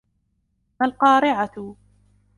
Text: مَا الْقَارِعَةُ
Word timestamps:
مَا 0.81 0.87
الْقَارِعَةُ 0.87 1.75